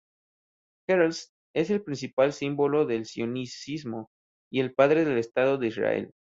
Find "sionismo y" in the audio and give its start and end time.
3.05-4.59